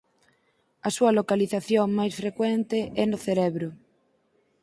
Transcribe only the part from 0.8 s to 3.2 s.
A súa localización máis frecuente é no